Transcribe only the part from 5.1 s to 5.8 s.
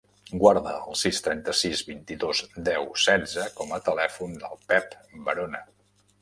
Varona.